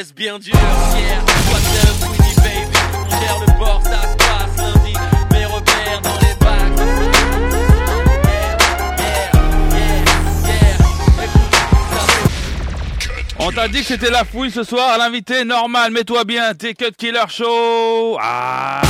pèse 0.00 0.14
bien 0.14 0.38
dur. 0.38 0.54
Yeah, 0.54 1.20
what's 1.50 1.84
up, 1.84 1.96
Winnie 2.10 2.34
Baby? 2.36 2.78
On 2.94 3.04
gère 3.10 3.38
le 3.40 3.58
bord, 3.58 3.82
ça 3.84 4.00
se 4.02 4.16
passe 4.16 4.56
lundi. 4.56 4.94
Mes 5.32 5.44
repères 5.44 6.00
dans 6.02 6.14
les 6.14 6.34
bacs. 6.40 6.86
On 13.38 13.52
t'a 13.52 13.68
dit 13.68 13.80
que 13.80 13.86
c'était 13.86 14.10
la 14.10 14.24
fouille 14.24 14.50
ce 14.50 14.62
soir, 14.62 14.96
l'invité 14.98 15.44
normal, 15.44 15.92
mets-toi 15.92 16.24
bien, 16.24 16.54
t'es 16.54 16.74
cut 16.74 16.92
killer 16.96 17.28
show. 17.28 18.16
Ah. 18.20 18.80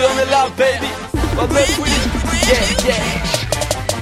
Si 0.00 0.06
on 0.06 0.18
est 0.18 0.30
là, 0.30 0.46
baby. 0.56 0.86
Est 1.60 1.78
oui. 1.78 1.90
Yeah, 2.48 2.86
yeah. 2.86 2.94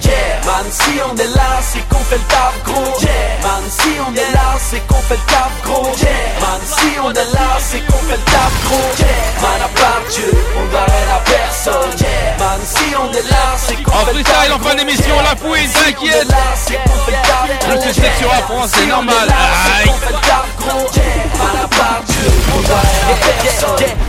Yeah, 0.02 0.46
man, 0.46 0.64
si 0.70 0.92
on 1.10 1.16
est 1.16 1.34
là, 1.36 1.50
c'est 1.60 1.86
qu'on 1.88 2.02
fait 2.04 2.16
le 2.16 2.22
taf 2.28 2.54
gros. 2.64 3.00
Yeah, 3.00 3.10
man, 3.42 3.62
si 3.68 3.88
on 4.06 4.12
est 4.14 4.32
là, 4.32 4.48
c'est 4.70 4.80
qu'on 4.86 5.02
fait 5.02 5.16
le 5.16 5.32
taf 5.32 5.52
gros. 5.64 5.90
Yeah, 6.00 6.10
man, 6.40 6.60
si 6.64 7.00
on 7.02 7.10
est 7.10 7.32
là, 7.34 7.48
c'est 7.60 7.80
qu'on 7.80 7.98
fait 8.08 8.16
le 8.16 8.22
taf 8.32 8.52
gros. 8.64 8.90
Yeah, 8.98 9.08
man, 9.42 9.60
à 9.64 9.80
part 9.80 10.02
Dieu, 10.10 10.30
on 10.56 10.64
doit 10.70 10.84
rien 10.86 11.16
à 11.16 11.20
personne. 11.20 11.90
Yeah, 12.00 12.36
man, 12.38 12.60
si 12.64 12.94
on 12.96 13.12
est 13.12 13.30
là, 13.30 13.44
c'est 13.66 13.82
qu'on 13.82 13.92
En 13.92 14.04
fait 14.06 14.12
le 14.14 14.24
freestyle, 14.24 14.50
taf 14.50 14.52
en 14.52 14.58
fin 14.58 14.68
gros. 14.70 14.78
d'émission, 14.78 15.14
Yeah, 15.14 15.22
la 15.24 15.36
fouille, 15.36 15.68
t'inquiète. 15.68 16.28
Le 17.48 17.80
succès 17.80 18.10
sur 18.18 18.28
la 18.28 18.38
France, 18.38 18.70
c'est 18.74 18.86
Si 18.86 18.86
normal. 18.86 19.28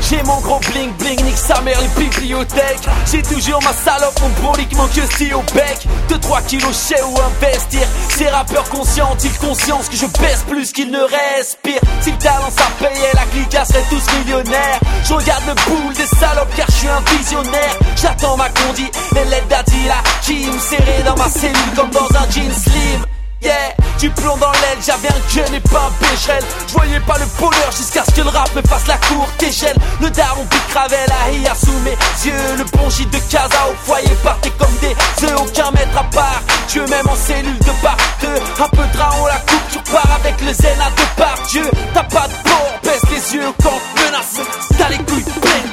J'ai 0.09 0.23
mon 0.23 0.39
gros 0.39 0.59
bling 0.59 0.91
bling, 0.93 1.23
nique 1.23 1.37
sa 1.37 1.61
mère 1.61 1.79
les 1.79 2.03
bibliothèques. 2.03 2.87
J'ai 3.11 3.21
toujours 3.21 3.61
ma 3.63 3.73
salope, 3.73 4.19
mon 4.21 4.29
brolique, 4.41 4.75
mon 4.75 4.87
que 4.87 5.33
au 5.33 5.43
bec. 5.53 5.87
2-3 6.09 6.45
kilos 6.47 6.87
chez 6.87 7.01
ou 7.03 7.15
investir. 7.21 7.87
Ces 8.17 8.27
rappeurs 8.27 8.67
conscients 8.69 9.11
ont-ils 9.11 9.37
conscience 9.37 9.87
que 9.87 9.95
je 9.95 10.05
baisse 10.19 10.43
plus 10.49 10.71
qu'ils 10.71 10.91
ne 10.91 11.01
respirent? 11.01 11.81
Si 12.01 12.11
le 12.11 12.17
talent 12.17 12.49
ça 12.49 12.65
payait, 12.79 13.11
la 13.13 13.25
clique 13.25 13.55
serait 13.65 13.85
tous 13.89 14.03
millionnaires. 14.17 14.79
Je 15.07 15.13
regarde 15.13 15.43
le 15.47 15.53
boule 15.53 15.93
des 15.93 16.07
salopes 16.07 16.53
car 16.55 16.67
je 16.69 16.75
suis 16.75 16.87
un 16.87 17.01
visionnaire. 17.17 17.77
J'attends 17.95 18.35
ma 18.35 18.49
condi, 18.49 18.89
les 19.13 19.25
lettres 19.25 19.47
d'Adila 19.47 20.01
me 20.27 20.59
serré 20.59 21.03
dans 21.05 21.15
ma 21.15 21.29
cellule 21.29 21.73
comme 21.75 21.91
dans 21.91 22.07
un 22.17 22.29
jean 22.31 22.53
slim 22.53 23.05
Yeah, 23.41 23.73
du 23.99 24.09
plomb 24.09 24.35
dans 24.35 24.51
l'aile, 24.51 24.79
j'avais 24.85 25.07
un 25.07 25.33
gun 25.33 25.53
et 25.53 25.59
pas 25.61 25.87
un 25.87 26.05
pécherel 26.05 26.43
Je 26.67 26.73
voyais 26.73 26.99
pas 26.99 27.17
le 27.17 27.25
bonheur 27.39 27.71
jusqu'à 27.71 28.03
ce 28.03 28.11
que 28.11 28.21
le 28.21 28.27
rap 28.27 28.53
me 28.53 28.61
fasse 28.63 28.85
la 28.87 28.97
cour 28.97 29.25
T'échelle, 29.37 29.77
le 30.01 30.09
daron 30.09 30.43
pique 30.43 30.73
Ravel 30.73 31.09
à 31.49 31.55
sous 31.55 31.71
mes 31.85 31.91
yeux. 32.25 32.57
Le 32.57 32.65
bon 32.77 32.89
gîte 32.89 33.09
de 33.11 33.19
casa 33.31 33.55
au 33.71 33.85
foyer 33.85 34.11
partait 34.23 34.51
comme 34.51 34.75
des 34.81 35.25
œufs. 35.25 35.39
Aucun 35.39 35.71
maître 35.71 35.97
à 35.97 36.03
part, 36.03 36.41
Dieu 36.67 36.85
même 36.87 37.07
en 37.07 37.15
cellule 37.15 37.59
de 37.59 37.71
part 37.81 37.97
deux 38.19 38.63
Un 38.63 38.67
peu 38.67 38.83
de 38.83 38.97
la 38.97 39.39
coupe, 39.47 39.69
tu 39.71 39.77
repars 39.77 40.11
avec 40.19 40.41
le 40.41 40.51
zen 40.51 40.81
à 40.81 40.89
deux 40.89 41.09
par 41.15 41.35
Dieu 41.49 41.71
T'as 41.93 42.03
pas 42.03 42.27
de 42.27 42.33
port, 42.43 42.73
baisse 42.83 43.03
les 43.09 43.35
yeux 43.35 43.53
quand 43.63 44.03
menace. 44.03 44.39
T'as 44.77 44.89
les 44.89 44.97
couilles 44.97 45.23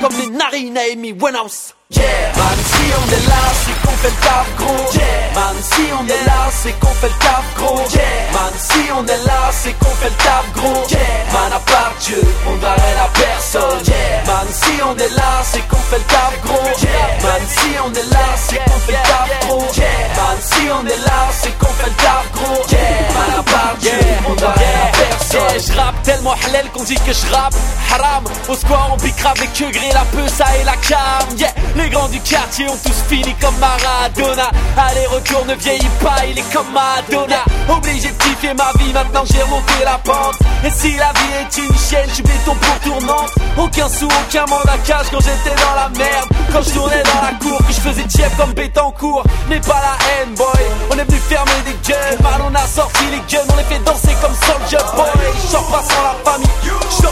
comme 0.00 0.16
les 0.18 0.28
narines 0.28 0.78
à 0.78 0.82
Amy 0.92 1.12
Winehouse 1.12 1.74
Yeah, 1.88 2.02
man, 2.34 2.58
si 2.66 2.82
on 2.98 3.06
est 3.14 3.28
là, 3.30 3.42
c'est 3.62 3.86
qu'on 3.86 3.96
fait 4.02 4.10
le 4.10 4.26
taf 4.26 4.56
gros. 4.58 4.90
Yeah, 4.92 5.30
man, 5.36 5.54
si 5.62 5.82
on 5.94 6.04
est 6.04 6.26
là, 6.26 6.50
c'est 6.50 6.72
qu'on 6.80 6.94
fait 6.98 7.06
le 7.06 7.14
taf 7.22 7.44
gros. 7.54 7.78
Yeah, 7.94 8.02
man, 8.34 8.52
si 8.58 8.90
on 8.90 9.06
est 9.06 9.24
là, 9.24 9.40
c'est 9.52 9.72
qu'on 9.78 9.94
fait 9.94 10.10
le 10.10 10.16
taf 10.16 10.52
gros. 10.56 10.82
Yeah, 10.90 10.98
man, 11.32 11.52
à 11.52 11.60
part 11.60 11.94
Dieu, 12.00 12.20
on 12.48 12.56
doit 12.56 12.74
rien 12.74 13.04
à 13.04 13.08
personne. 13.14 13.86
Yeah, 13.86 14.24
man, 14.26 14.46
si 14.50 14.82
on 14.82 14.96
est 14.98 15.14
là, 15.14 15.30
c'est 15.44 15.68
qu'on 15.68 15.76
fait 15.76 15.98
le 15.98 16.04
taf 16.10 16.34
gros. 16.42 16.70
Yeah, 16.82 17.06
man, 17.22 17.42
si 17.46 17.68
on 17.86 17.92
est 17.94 18.10
là, 18.10 18.26
c'est 18.34 18.58
qu'on 18.66 18.80
fait 18.82 18.92
le 18.92 19.02
taf 19.06 19.46
gros. 19.46 19.66
Yeah, 19.76 20.08
man, 20.18 20.38
si 20.42 20.62
on 20.66 20.86
est 20.86 21.02
là, 21.06 21.20
c'est 21.38 21.58
qu'on 21.58 21.74
fait 21.78 21.86
le 21.86 22.02
taf 22.02 22.24
gros. 22.34 22.62
Yeah, 22.68 23.14
man, 23.14 23.38
à 23.38 23.42
part 23.44 23.76
Dieu, 23.78 24.00
on 24.28 24.34
doit 24.34 24.54
rien 24.58 24.74
à 24.82 24.96
personne. 24.98 25.76
Tellement 26.06 26.34
halal 26.46 26.70
qu'on 26.72 26.84
dit 26.84 26.94
que 26.94 27.12
je 27.12 27.34
rappe 27.34 27.54
haram. 27.92 28.24
Au 28.48 28.54
square, 28.54 28.90
on 28.92 28.96
bicrave 28.96 29.34
avec 29.36 29.52
que 29.52 29.70
gré 29.72 29.90
la 29.92 30.04
ça 30.28 30.44
et 30.60 30.64
la 30.64 30.76
cam. 30.76 31.36
Yeah, 31.36 31.52
les 31.74 31.90
grands 31.90 32.08
du 32.08 32.20
quartier 32.20 32.68
ont 32.68 32.78
tous 32.84 33.02
fini 33.08 33.34
comme 33.40 33.56
Maradona. 33.58 34.50
Allez, 34.76 35.06
retour 35.06 35.44
ne 35.46 35.54
vieillit 35.54 35.96
pas, 36.00 36.24
il 36.30 36.38
est 36.38 36.52
comme 36.52 36.70
Madonna. 36.72 37.42
Obligé 37.68 38.08
de 38.08 38.22
kiffer 38.22 38.54
ma 38.54 38.70
vie, 38.78 38.92
maintenant 38.92 39.24
j'ai 39.30 39.42
remonté 39.42 39.84
la 39.84 39.98
pente. 39.98 40.38
Et 40.64 40.70
si 40.70 40.96
la 40.96 41.12
vie 41.12 41.34
est 41.40 41.58
une 41.58 41.76
chienne, 41.76 42.08
je 42.08 42.14
suis 42.14 42.22
béton 42.22 42.54
pour 42.54 42.80
tournante. 42.80 43.30
Aucun 43.58 43.88
sou, 43.88 44.06
aucun 44.06 44.46
mandat 44.46 44.78
cash 44.86 45.06
quand 45.10 45.20
j'étais 45.20 45.56
dans 45.56 45.74
la 45.74 45.88
merde. 45.98 46.28
Quand 46.52 46.62
je 46.62 46.70
tournais 46.70 47.02
dans 47.02 47.22
la 47.22 47.32
cour, 47.38 47.58
que 47.66 47.72
je 47.72 47.80
faisais 47.80 48.06
tiep 48.06 48.36
comme 48.36 48.52
Bétancourt. 48.52 49.24
Mais 49.48 49.60
pas 49.60 49.80
la 49.80 49.96
haine, 50.06 50.34
boy. 50.34 50.46
On 50.90 50.98
est 50.98 51.04
venu 51.04 51.18
fermer 51.28 51.62
des 51.64 51.76
gueules. 51.88 52.18
Mal, 52.22 52.40
on 52.48 52.54
a 52.54 52.66
sorti 52.66 53.04
les 53.10 53.22
guns, 53.30 53.44
on 53.52 53.56
les 53.56 53.64
fait 53.64 53.82
danser 53.84 54.14
comme 54.22 54.34
Soldier 54.34 54.84
Boy. 54.94 55.06
Je 55.42 55.48
sors 55.48 55.66
pas 55.66 55.82
sans 55.96 56.02
la 56.02 56.30
famille, 56.30 56.48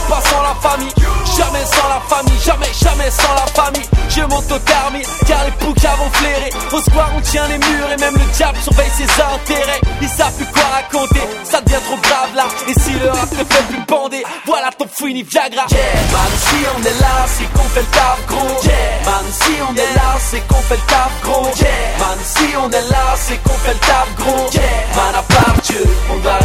pas 0.09 0.21
sans 0.29 0.43
la 0.43 0.55
famille. 0.61 0.93
Jamais 1.37 1.65
sans 1.65 1.89
la 1.89 2.01
famille, 2.09 2.41
jamais, 2.45 2.73
jamais 2.73 3.11
sans 3.11 3.35
la 3.35 3.47
famille. 3.63 3.89
Je 4.09 4.21
tarmi, 4.59 5.03
car 5.27 5.45
les 5.45 5.51
poucas 5.53 5.97
vont 5.97 6.11
flairer. 6.13 6.51
Au 6.73 6.81
square, 6.81 7.11
on 7.17 7.21
tient 7.21 7.49
les 7.49 7.59
murs 7.59 7.91
et 7.93 7.97
même 7.97 8.15
le 8.15 8.25
diable 8.37 8.59
surveille 8.63 8.91
ses 8.97 9.11
intérêts. 9.21 9.81
Ils 10.01 10.09
savent 10.09 10.33
plus 10.35 10.47
quoi 10.47 10.63
raconter, 10.63 11.27
ça 11.43 11.61
devient 11.61 11.83
trop 11.85 11.97
grave 11.97 12.35
là. 12.37 12.45
Et 12.69 12.75
si 12.79 12.93
le 12.93 13.09
rap 13.09 13.29
te 13.31 13.37
fait 13.37 13.65
plus 13.69 13.85
bander, 13.89 14.23
voilà 14.47 14.71
ton 14.79 14.87
fouini 14.87 15.25
Viagra. 15.25 15.67
Yeah, 15.71 15.81
man, 16.13 16.33
si 16.39 16.57
on 16.77 16.81
est 16.83 17.01
là, 17.01 17.27
c'est 17.27 17.53
qu'on 17.53 17.69
fait 17.71 17.81
le 17.81 17.87
taf 17.87 18.27
gros. 18.29 18.63
Yeah, 18.63 18.75
man, 19.05 19.25
si 19.33 19.53
on 19.69 19.75
est 19.75 19.95
là, 19.97 20.11
c'est 20.21 20.47
qu'on 20.47 20.63
fait 20.63 20.77
le 20.77 20.87
taf 20.87 21.11
gros. 21.23 21.51
Yeah, 21.57 21.71
man, 21.99 22.19
si 22.23 22.57
on 22.57 22.71
est 22.71 22.91
là, 22.91 23.05
c'est 23.17 23.43
qu'on 23.43 23.59
fait 23.65 23.75
le 23.75 23.81
taf 23.81 24.09
gros. 24.19 24.51
Yeah, 24.53 24.63
man, 24.95 25.15
à 25.17 25.23
part 25.23 25.57
Dieu, 25.65 25.85
on 26.13 26.17
doit 26.19 26.39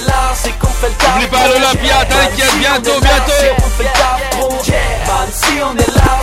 là, 0.00 0.32
c'est 0.34 0.52
qu'on 0.58 0.66
fait 0.68 0.88
le 0.88 0.94
taf 0.94 1.14
N'oublie 1.14 1.26
pas 1.28 1.48
l'Olympia, 1.48 2.04
t'inquiète, 2.08 2.58
bientôt, 2.58 3.00
bientôt. 3.00 3.32
c'est 3.38 3.54
qu'on 3.62 3.70
fait 3.70 3.84
le 3.84 3.92
taf 3.92 4.38
gros. 4.38 4.58
Yeah, 4.64 4.78
man, 5.06 5.28
si 5.32 5.52
on 5.62 5.76
est 5.76 5.94
là, 5.96 6.18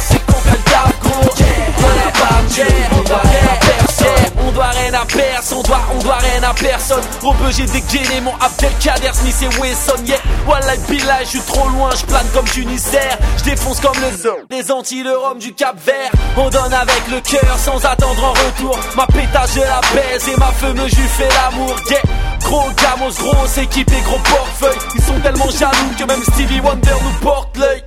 rien 6.19 6.43
à 6.43 6.53
personne. 6.53 7.03
Rebeu, 7.21 7.51
j'ai 7.51 7.65
dégainé 7.65 8.21
mon 8.21 8.34
Abdelkader, 8.36 9.12
Smith 9.13 9.36
et 9.41 9.60
Wesson, 9.60 10.05
yeah. 10.05 10.17
Wallah, 10.47 10.75
Billah, 10.88 11.23
je 11.23 11.29
suis 11.29 11.41
trop 11.41 11.67
loin, 11.69 11.89
je 11.99 12.05
plane 12.05 12.27
comme 12.34 12.47
Junisaire. 12.47 13.17
Je 13.38 13.43
défonce 13.43 13.79
comme 13.79 13.97
le 13.99 14.17
zoo, 14.17 14.38
les 14.49 14.71
Antilles, 14.71 15.03
le 15.03 15.39
du 15.39 15.53
Cap 15.53 15.75
Vert. 15.86 16.12
On 16.38 16.49
donne 16.49 16.73
avec 16.73 17.08
le 17.12 17.19
cœur 17.21 17.58
sans 17.58 17.84
attendre 17.86 18.23
en 18.23 18.32
retour. 18.32 18.79
Ma 18.95 19.05
pétage, 19.08 19.55
la 19.55 19.82
baise 19.93 20.27
et 20.27 20.38
ma 20.38 20.51
feu 20.51 20.73
me 20.73 20.88
fais 20.88 21.29
l'amour, 21.29 21.75
yeah. 21.89 22.01
Gros 22.41 22.69
gamos, 22.82 23.13
grosse 23.19 23.58
équipe 23.58 23.91
et 23.91 24.01
gros 24.01 24.19
portefeuille. 24.19 24.79
Ils 24.95 25.03
sont 25.03 25.19
tellement 25.19 25.49
jaloux 25.49 25.91
que 25.97 26.03
même 26.03 26.23
Stevie 26.23 26.60
Wonder 26.62 26.95
nous 27.03 27.19
porte 27.21 27.58
l'œil. 27.58 27.84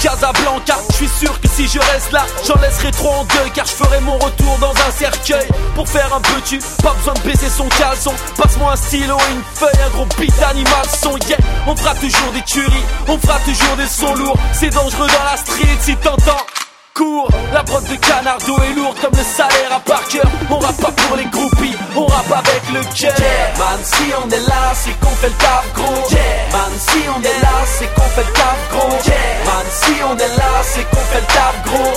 Casablanca, 0.00 0.76
je 0.90 0.96
suis 0.96 1.08
sûr 1.08 1.40
que 1.40 1.48
si 1.48 1.66
je 1.66 1.78
reste 1.78 2.12
là, 2.12 2.24
j'en 2.46 2.60
laisserai 2.60 2.90
trop 2.90 3.10
en 3.10 3.24
deuil 3.24 3.50
car 3.54 3.66
je 3.66 3.72
ferai 3.72 4.00
mon 4.00 4.18
retour 4.18 4.58
dans 4.60 4.72
un 4.72 4.90
cercueil. 4.90 5.46
Pour 5.74 5.88
faire 5.88 6.12
un 6.14 6.20
peu 6.20 6.40
tu, 6.44 6.58
pas 6.82 6.94
besoin 6.94 7.14
de 7.14 7.20
baisser 7.20 7.48
son 7.48 7.68
caleçon. 7.68 8.12
Passe-moi 8.36 8.72
un 8.72 8.76
stylo 8.76 9.16
et 9.16 9.32
une 9.32 9.42
feuille, 9.54 9.82
un 9.86 9.90
gros 9.90 10.06
beat 10.18 10.42
animal 10.42 10.86
son 11.02 11.16
yeah. 11.28 11.38
On 11.66 11.76
fera 11.76 11.94
toujours 11.94 12.32
des 12.32 12.42
tueries, 12.42 12.84
on 13.08 13.18
fera 13.18 13.38
toujours 13.40 13.76
des 13.76 13.86
sons 13.86 14.14
lourds. 14.14 14.38
C'est 14.52 14.70
dangereux 14.70 15.08
dans 15.08 15.24
la 15.24 15.36
street 15.36 15.78
si 15.80 15.96
t'entends. 15.96 16.65
Cours, 16.96 17.28
la 17.52 17.62
prod 17.62 17.84
de 17.84 17.94
Canardo 17.96 18.56
est 18.62 18.74
lourde 18.74 18.96
comme 19.02 19.12
le 19.12 19.22
salaire 19.22 19.70
à 19.70 19.80
par 19.80 20.02
cœur. 20.08 20.24
On 20.48 20.58
rappe 20.58 20.80
pas 20.80 20.92
pour 20.92 21.16
les 21.16 21.26
groupies, 21.26 21.76
on 21.94 22.06
rappe 22.06 22.32
avec 22.32 22.62
le 22.72 22.80
cœur. 22.96 23.12
Man, 23.58 23.80
si 23.84 24.04
on 24.16 24.30
est 24.30 24.48
là, 24.48 24.72
c'est 24.72 24.98
qu'on 25.00 25.14
fait 25.20 25.28
le 25.28 25.34
taf 25.34 25.72
gros. 25.74 26.08
Man, 26.52 26.72
si 26.78 27.00
on 27.14 27.20
est 27.20 27.40
là, 27.44 27.56
c'est 27.66 27.92
qu'on 27.94 28.08
fait 28.16 28.24
le 28.24 28.32
taf 28.32 28.58
gros. 28.72 28.88
Man, 28.88 29.66
si 29.70 29.92
on 30.08 30.16
est 30.16 30.36
là, 30.40 30.52
c'est 30.64 30.84
qu'on 30.88 31.04
fait 31.12 31.20
le 31.20 31.26
taf 31.26 31.54
gros. 31.66 31.92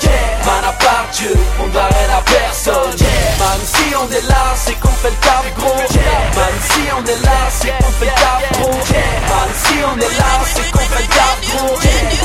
Man, 0.46 0.64
à 0.68 0.74
part 0.84 1.06
Dieu, 1.14 1.34
on 1.64 1.68
doit 1.70 1.88
rien 1.88 2.10
à 2.18 2.22
personne. 2.22 3.08
Man, 3.40 3.60
si 3.64 3.96
on 3.96 4.08
est 4.12 4.28
là, 4.28 4.44
c'est 4.58 4.78
qu'on 4.82 4.96
fait 5.00 5.12
le 5.12 5.22
taf 5.24 5.46
gros. 5.56 5.80
Man, 6.36 6.56
si 6.68 6.82
on 6.92 7.04
est 7.08 7.24
là, 7.24 7.40
c'est 7.56 7.72
qu'on 7.80 7.92
fait 8.00 8.06
le 8.06 8.20
taf 8.20 8.52
gros. 8.52 8.80
Man, 9.32 9.50
si 9.64 9.76
on 9.80 9.96
est 9.96 10.16
là, 10.20 10.32
c'est 10.44 10.72
qu'on 10.72 10.86
fait 10.92 11.04
le 11.04 11.16
taf 11.16 11.38
gros. 11.48 11.76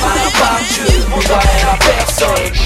Man, 0.02 0.18
à 0.26 0.38
part 0.40 0.60
Dieu, 0.74 1.06
on 1.14 1.20
doit 1.20 1.38
rien 1.38 1.68
à 1.70 1.76
personne. 1.78 2.63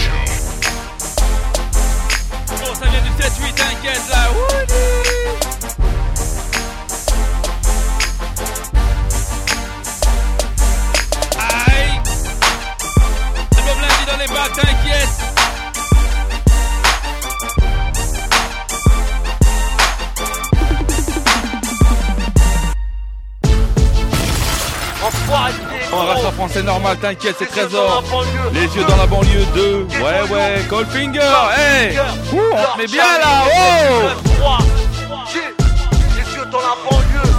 Normal, 26.79 26.97
t'inquiète, 26.99 27.37
c'est 27.39 27.47
Trésor. 27.47 28.05
Les 28.53 28.63
yeux 28.63 28.85
dans 28.89 28.97
la 28.97 29.07
banlieue 29.07 29.45
2. 29.55 29.87
Ouais, 30.01 30.31
ouais, 30.31 30.63
Goldfinger. 30.69 31.21
Hey, 31.57 31.99
Ouh, 32.33 32.39
on 32.53 32.77
te 32.77 32.79
met 32.79 32.87
bien 32.87 33.03
là. 33.03 33.43
Oh. 33.47 34.59
Les 36.17 36.37
yeux 36.37 36.47
dans 36.53 36.59
la 36.59 36.75
banlieue. 36.89 37.33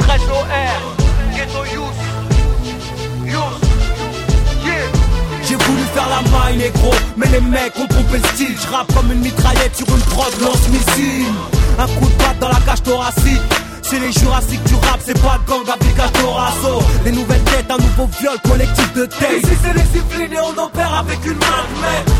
Trésor 0.00 0.46
R. 0.46 1.36
Ghetto 1.36 1.64
Youth. 1.74 1.94
J'ai 5.48 5.56
voulu 5.56 5.82
faire 5.92 6.08
la 6.08 6.22
maille 6.30 6.56
négro 6.56 6.90
Mais 7.16 7.26
les 7.26 7.40
mecs 7.40 7.76
ont 7.76 7.86
trompé 7.86 8.18
le 8.18 8.28
style 8.28 8.56
Je 8.62 8.74
rappe 8.74 8.94
comme 8.94 9.12
une 9.12 9.18
mitraillette 9.18 9.76
sur 9.76 9.86
une 9.88 10.00
prod 10.02 10.32
lance-missile 10.40 11.26
Un 11.78 11.86
coup 11.88 12.06
de 12.08 12.14
patte 12.14 12.38
dans 12.38 12.48
la 12.48 12.60
cage 12.64 12.82
thoracique 12.82 13.61
c'est 13.92 14.00
les 14.00 14.12
jurassiques 14.12 14.64
du 14.64 14.74
rap, 14.74 15.00
c'est 15.04 15.20
pas 15.20 15.38
gang 15.46 15.68
application 15.68 16.22
Dorazo 16.22 16.82
Les 17.04 17.12
nouvelles 17.12 17.42
têtes, 17.42 17.70
un 17.70 17.76
nouveau 17.76 18.08
viol 18.18 18.38
collectif 18.48 18.92
de 18.94 19.04
tête 19.04 19.42
Ici 19.42 19.52
c'est 19.62 19.74
les 19.74 19.82
disciplines 19.82 20.32
et 20.32 20.40
on 20.40 20.62
opère 20.62 20.94
avec 20.94 21.18
une 21.26 21.34
main 21.34 21.64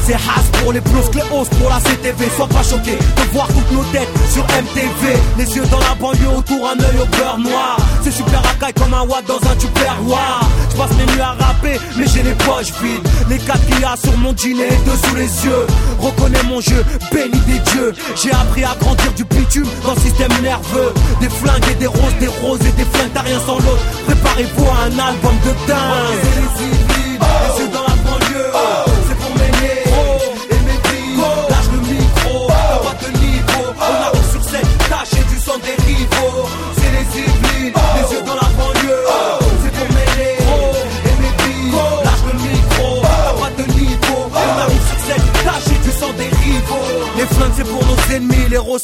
C'est 0.05 0.15
Haas 0.15 0.61
pour 0.61 0.73
les 0.73 0.81
plus, 0.83 1.09
Cléos 1.11 1.47
pour 1.59 1.71
la 1.71 1.81
CTV 1.81 2.29
Sois 2.37 2.49
pas 2.49 2.63
choqué 2.63 2.93
de 2.93 3.33
voir 3.33 3.47
toutes 3.49 3.73
nos 3.73 3.85
têtes 3.85 4.09
sur 4.31 4.43
MTV 4.45 5.17
Les 5.39 5.57
yeux 5.57 5.65
dans 5.71 5.79
la 5.79 5.95
banlieue, 5.95 6.37
autour 6.37 6.69
un 6.69 6.79
œil 6.79 6.99
au 7.01 7.17
beurre 7.17 7.39
noir. 7.39 7.77
C'est 8.03 8.11
super 8.11 8.43
racaille 8.43 8.75
comme 8.75 8.93
un 8.93 9.03
watt 9.03 9.25
dans 9.27 9.37
un 9.37 9.57
tupperware 9.57 10.41
Je 10.71 10.77
passe 10.77 10.91
mes 10.99 11.13
nuits 11.13 11.21
à 11.21 11.33
rapper, 11.33 11.79
mais 11.97 12.07
j'ai 12.07 12.23
les 12.23 12.35
poches 12.35 12.73
vides. 12.83 13.09
Les 13.31 13.39
4 13.39 13.59
y 13.81 13.85
a 13.85 13.97
sur 13.97 14.17
mon 14.19 14.37
jean 14.37 14.61
et 14.61 14.77
deux 14.85 15.09
sous 15.09 15.15
les 15.15 15.45
yeux. 15.45 15.67
Reconnais 16.01 16.43
mon 16.49 16.61
jeu, 16.61 16.85
béni 17.13 17.39
des 17.47 17.61
dieux. 17.71 17.93
J'ai 18.17 18.33
appris 18.33 18.65
à 18.65 18.75
grandir 18.81 19.13
du 19.13 19.25
bitume 19.25 19.69
dans 19.85 19.95
le 19.95 20.01
système 20.01 20.33
nerveux. 20.43 20.93
Des 21.21 21.29
flingues 21.29 21.62
et 21.71 21.75
des 21.75 21.87
roses, 21.87 22.17
des 22.21 22.29
roses 22.29 22.61
et 22.61 22.73
des 22.73 22.85
flingues, 22.85 23.11
t'as 23.15 23.23
rien 23.23 23.41
sans 23.47 23.57
l'autre. 23.57 23.85
Préparez-vous 24.07 24.67
à 24.69 24.85
un 24.87 24.99
album 25.09 25.37
de 25.45 25.53
dingue. 25.67 26.21
C'est 26.23 26.37
les 26.41 26.51
civils, 26.59 27.21
yeux 27.59 27.69
dans 27.73 27.83
la 27.83 27.97
banlieue. 28.05 28.53
C'est 28.87 28.92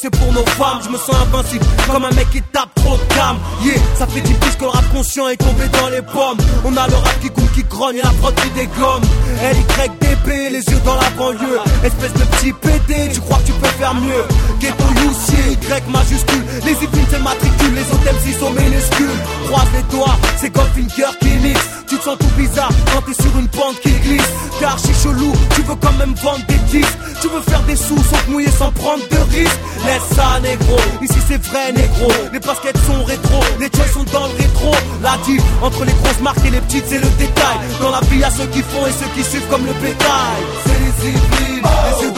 c'est 0.01 0.09
pour 0.09 0.31
nos 0.31 0.45
femmes. 0.45 0.79
Je 0.83 0.89
me 0.89 0.97
sens 0.97 1.15
invincible 1.15 1.65
comme 1.91 2.05
un 2.05 2.11
mec 2.11 2.29
qui 2.31 2.41
tape 2.41 2.73
trop 2.75 2.95
de 2.95 3.13
cam 3.13 3.37
Yeah, 3.63 3.75
ça 3.97 4.07
fait 4.07 4.21
10 4.21 4.33
piges 4.33 4.57
que 4.57 4.63
le 4.63 4.69
rap 4.69 4.85
conscient 4.93 5.27
est 5.27 5.37
tombé 5.37 5.67
dans 5.67 5.89
les 5.89 6.01
pommes. 6.01 6.37
On 6.63 6.75
a 6.77 6.87
le 6.87 6.95
rap 6.95 7.19
qui 7.21 7.29
coule, 7.29 7.51
qui 7.53 7.63
grogne 7.63 7.97
et 7.97 8.01
la 8.01 8.11
prod 8.21 8.33
qui 8.35 8.49
dégomme. 8.51 9.03
LYDP, 9.41 10.51
les 10.51 10.63
yeux 10.63 10.81
dans 10.85 10.95
la 10.95 11.09
banlieue. 11.17 11.59
Espèce 11.83 12.13
de 12.13 12.23
petit 12.23 12.53
PD, 12.53 13.09
tu 13.13 13.19
crois 13.21 13.37
que 13.39 13.47
tu 13.47 13.53
peux 13.53 13.67
faire 13.67 13.93
mieux. 13.95 14.23
Ghetto 14.59 14.83
Youssier, 15.03 15.53
Y 15.53 15.89
majuscule. 15.89 16.43
Les 16.65 16.71
épines 16.71 17.05
c'est 17.09 17.17
le 17.17 17.23
matricule, 17.23 17.73
les 17.75 17.87
autres 17.91 18.13
MC 18.13 18.39
sont 18.39 18.51
minuscules. 18.51 19.19
Croise 19.47 19.67
les 19.73 19.97
doigts, 19.97 20.17
c'est 20.37 20.53
Goldfinger 20.53 21.11
qui 21.19 21.29
mixe. 21.43 21.67
Tu 21.87 21.97
te 21.97 22.03
sens 22.03 22.17
tout 22.19 22.31
bizarre 22.37 22.69
quand 22.93 23.01
t'es 23.01 23.21
sur 23.21 23.37
une 23.37 23.47
pente 23.47 23.79
qui 23.81 23.91
glisse. 23.91 24.31
T'es 24.59 24.65
archi 24.65 24.93
chelou, 25.01 25.33
tu 25.55 25.61
veux 25.63 25.75
quand 25.75 25.93
même 25.93 26.13
vendre 26.21 26.45
des 26.47 26.58
Tu 26.71 27.27
veux 27.27 27.41
faire 27.41 27.63
des 27.63 27.75
sous 27.75 27.97
sans 27.97 28.17
te 28.25 28.29
mouiller, 28.29 28.51
sans 28.51 28.71
prendre 28.71 29.03
de 29.09 29.17
risques. 29.35 29.59
Laisse 29.85 30.15
ça 30.15 30.39
négro, 30.41 30.77
ici 31.01 31.17
c'est 31.27 31.43
vrai 31.47 31.71
négro. 31.71 32.11
Les 32.31 32.39
baskets 32.39 32.77
sont 32.85 33.03
rétro, 33.05 33.39
les 33.59 33.69
joints 33.73 33.91
sont 33.91 34.03
dans 34.13 34.27
le 34.27 34.33
rétro. 34.37 34.71
La 35.01 35.17
diff 35.25 35.41
entre 35.63 35.83
les 35.85 35.93
grosses 35.93 36.21
marques 36.21 36.45
et 36.45 36.51
les 36.51 36.61
petites 36.61 36.85
c'est 36.87 36.99
le 36.99 37.09
détail. 37.17 37.57
Dans 37.81 37.89
la 37.89 38.01
vie 38.01 38.19
y'a 38.19 38.29
ceux 38.29 38.45
qui 38.47 38.61
font 38.61 38.85
et 38.85 38.91
ceux 38.91 39.09
qui 39.15 39.27
suivent 39.27 39.47
comme 39.49 39.65
le 39.65 39.73
bétail. 39.73 40.41
C'est 40.65 40.79
les 40.79 41.11
civils, 41.11 41.63
les 41.63 42.05
yeux 42.05 42.11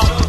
du 0.00 0.21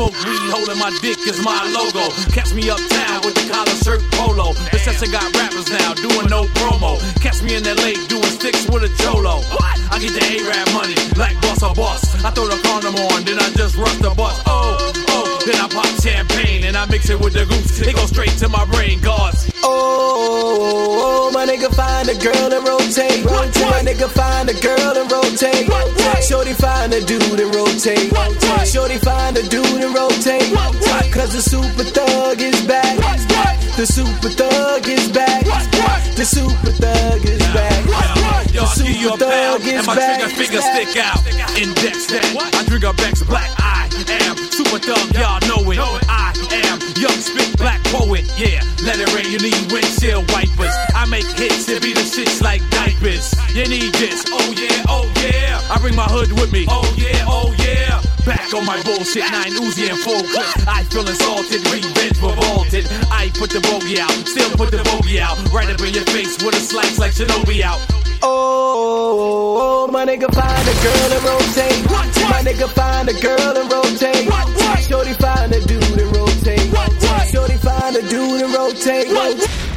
Smoke 0.00 0.16
weed, 0.24 0.48
holding 0.48 0.78
my 0.78 0.88
dick 1.04 1.18
is 1.28 1.44
my 1.44 1.60
logo. 1.76 2.08
Catch 2.32 2.54
me 2.54 2.70
uptown 2.70 3.20
with 3.20 3.36
the 3.36 3.44
collar 3.52 3.76
shirt 3.84 4.00
polo. 4.16 4.56
The 4.72 4.78
session 4.80 5.12
got 5.12 5.28
rappers 5.36 5.68
now 5.68 5.92
doing 5.92 6.24
no 6.32 6.48
promo. 6.56 6.96
Catch 7.20 7.42
me 7.42 7.56
in 7.56 7.64
lake 7.84 8.08
doing 8.08 8.32
sticks 8.40 8.64
with 8.72 8.88
a 8.88 8.88
cholo. 9.04 9.44
I 9.92 10.00
get 10.00 10.16
the 10.16 10.24
A-Rap 10.40 10.72
money 10.72 10.96
like 11.20 11.36
boss 11.42 11.62
or 11.62 11.74
boss. 11.74 12.00
I 12.24 12.30
throw 12.30 12.48
the 12.48 12.56
condom 12.64 12.96
on, 13.12 13.28
then 13.28 13.36
I 13.44 13.52
just 13.52 13.76
rush 13.76 14.00
the 14.00 14.08
bus. 14.16 14.40
Oh, 14.46 14.90
oh, 15.12 15.38
then 15.44 15.60
I 15.60 15.68
pop 15.68 15.84
champagne 16.00 16.29
I 16.80 16.86
mix 16.86 17.10
it 17.10 17.20
with 17.20 17.34
the 17.34 17.44
goose. 17.44 17.84
It 17.84 17.94
goes 17.94 18.08
straight 18.08 18.32
to 18.40 18.48
my 18.48 18.64
brain, 18.64 19.00
guards. 19.00 19.52
Oh, 19.62 21.28
oh, 21.28 21.30
my 21.30 21.44
nigga 21.44 21.68
find 21.76 22.08
a 22.08 22.16
girl 22.16 22.48
and 22.48 22.64
rotate. 22.64 23.20
My 23.20 23.84
nigga 23.84 24.08
find 24.08 24.48
a 24.48 24.56
girl 24.64 24.96
and 24.96 25.04
rotate. 25.12 25.68
Shorty 26.24 26.54
find 26.56 26.88
a 26.96 27.04
dude 27.04 27.36
and 27.36 27.52
rotate. 27.54 28.08
Shorty 28.64 28.96
find 28.96 29.36
a 29.36 29.42
dude 29.52 29.84
and 29.84 29.92
rotate. 29.92 30.48
Cause 31.12 31.36
the 31.36 31.44
super 31.44 31.84
thug 31.84 32.40
is 32.40 32.64
back. 32.64 32.96
The 33.76 33.84
super 33.84 34.30
thug 34.32 34.88
is 34.88 35.08
back. 35.12 35.44
The 36.16 36.24
super 36.24 36.72
thug 36.80 37.20
is 37.28 37.44
back. 37.52 37.84
Yo, 38.56 38.64
The 38.64 38.64
I 38.64 38.74
give 38.88 38.96
you 38.96 39.08
a 39.08 39.12
super 39.12 39.28
thug 39.28 39.60
is 39.60 39.66
back. 39.68 39.76
and 39.76 39.86
my 39.86 39.96
back. 39.96 40.20
trigger 40.20 40.34
finger 40.34 40.62
stick 40.64 40.96
out. 40.96 41.20
Index 41.60 42.06
that. 42.08 42.24
I 42.56 42.64
drink 42.64 42.84
a 42.84 42.94
Beck's 42.94 43.22
black. 43.22 43.52
I 43.60 43.84
am 44.24 44.36
super 44.48 44.78
thug, 44.80 45.12
y'all 45.12 45.40
know 45.44 45.70
it. 45.70 45.78
I 46.08 46.32
am 46.70 46.78
young 46.96 47.18
spit 47.18 47.50
black 47.58 47.82
poet. 47.90 48.24
Yeah, 48.38 48.62
let 48.86 49.02
it 49.02 49.10
rain. 49.14 49.26
You 49.26 49.42
need 49.42 49.58
windshield 49.72 50.30
wipers. 50.30 50.74
I 50.94 51.06
make 51.10 51.26
hits 51.26 51.68
and 51.68 51.82
be 51.82 51.92
the 51.92 52.06
shits 52.06 52.40
like 52.40 52.62
diapers. 52.70 53.34
You 53.54 53.66
need 53.66 53.92
this. 53.98 54.24
Oh 54.30 54.54
yeah, 54.54 54.84
oh 54.88 55.06
yeah. 55.26 55.60
I 55.70 55.78
bring 55.82 55.96
my 55.96 56.06
hood 56.06 56.32
with 56.38 56.52
me. 56.52 56.66
Oh 56.68 56.86
yeah, 56.96 57.26
oh 57.26 57.50
yeah. 57.58 58.02
Back 58.24 58.54
on 58.54 58.64
my 58.66 58.80
bullshit, 58.82 59.26
nine 59.32 59.52
Uzi 59.58 59.90
and 59.90 59.98
full 59.98 60.22
clip. 60.22 60.46
I 60.68 60.84
feel 60.84 61.06
insulted, 61.06 61.66
revenge 61.72 62.20
revolted. 62.22 62.86
I 63.10 63.30
put 63.34 63.50
the 63.50 63.60
bogey 63.60 63.98
out, 63.98 64.12
still 64.28 64.50
put 64.56 64.70
the 64.70 64.82
bogey 64.84 65.20
out. 65.20 65.36
Right 65.52 65.68
up 65.68 65.80
in 65.80 65.94
your 65.94 66.04
face 66.14 66.36
with 66.42 66.54
a 66.54 66.60
slice 66.60 66.98
like 66.98 67.12
Shinobi 67.12 67.62
out. 67.62 67.80
Oh, 68.22 69.88
my 69.90 70.04
nigga 70.04 70.28
find 70.34 70.66
a 70.68 70.76
girl 70.84 71.10
and 71.16 71.24
rotate. 71.24 71.80
My 72.28 72.42
nigga 72.44 72.68
find 72.68 73.08
a 73.08 73.14
girl 73.14 73.56
and 73.56 73.72
rotate. 73.72 74.28
Shorty 74.90 75.14
dude 78.08 78.42
and 78.42 78.54
rotate. 78.54 79.08
Show. 79.08 79.69